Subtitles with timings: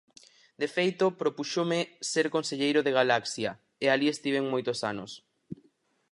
[0.61, 1.79] De feito, propúxome
[2.11, 3.51] ser conselleiro de Galaxia,
[3.83, 5.11] e alí estiven moitos anos.